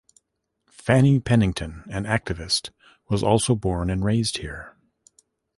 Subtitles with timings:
[0.71, 2.71] Fannie Pennington, an activist,
[3.07, 4.75] was also born and raised here.